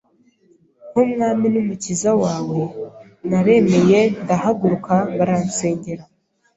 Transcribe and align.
nk’umwami 0.89 1.45
n’umukiza 1.53 2.11
wawe, 2.23 2.59
naremeye 3.29 4.01
ndahaguruka 4.23 4.95
baransengera 5.17 6.03